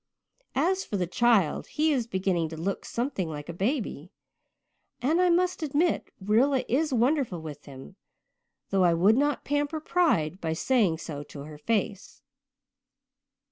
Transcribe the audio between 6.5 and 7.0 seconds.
is